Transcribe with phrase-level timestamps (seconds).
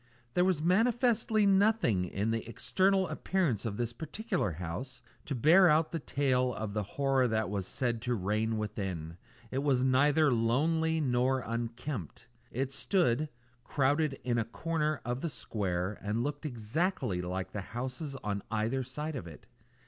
[0.33, 5.91] There was manifestly nothing in the external appearance of this particular house to bear out
[5.91, 9.17] the tales of the horror that was said to reign within.
[9.51, 12.25] It was neither lonely nor unkempt.
[12.49, 13.29] It stood,
[13.63, 18.81] crowded into a corner of the square, and looked exactly like the houses on either
[18.81, 19.45] side of it.